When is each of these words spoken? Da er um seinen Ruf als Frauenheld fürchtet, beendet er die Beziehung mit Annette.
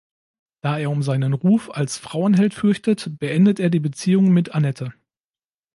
Da 0.61 0.79
er 0.79 0.89
um 0.89 1.03
seinen 1.03 1.33
Ruf 1.33 1.69
als 1.69 1.99
Frauenheld 1.99 2.55
fürchtet, 2.55 3.19
beendet 3.19 3.59
er 3.59 3.69
die 3.69 3.79
Beziehung 3.79 4.31
mit 4.33 4.55
Annette. 4.55 4.95